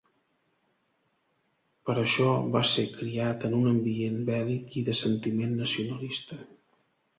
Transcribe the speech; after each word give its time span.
Per 1.89 1.95
això, 2.03 2.25
va 2.55 2.63
ser 2.71 2.87
criat 2.95 3.47
en 3.51 3.55
un 3.59 3.69
ambient 3.75 4.19
bèl·lic 4.33 4.81
i 4.83 4.85
de 4.91 4.99
sentiment 5.05 5.57
nacionalista. 5.63 6.43